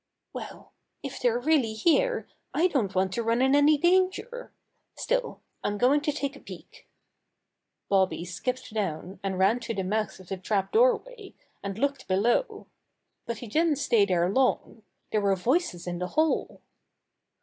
[0.33, 0.73] "Well,
[1.03, 4.51] if they're really here, I don't want to run in any danger.
[4.95, 6.89] Still I'm going to take a peek."
[7.87, 12.65] Bobby skipped down and ran to the mouth of the trap doorway, and looked below.
[13.27, 14.81] But he didn't stay there long.
[15.11, 16.63] There were voices in the hall.